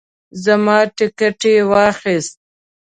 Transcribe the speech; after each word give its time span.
زما 0.43 0.77
ټیکټ 0.97 1.39
یې 1.51 1.55
واخیست. 1.71 2.33